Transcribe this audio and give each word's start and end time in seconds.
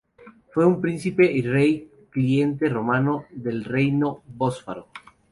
Fue 0.51 0.65
un 0.65 0.81
príncipe 0.81 1.31
y 1.31 1.43
rey 1.43 1.87
cliente 2.09 2.69
romano 2.69 3.25
del 3.29 3.63
Reino 3.63 4.23
del 4.25 4.35
Bósforo. 4.35 4.87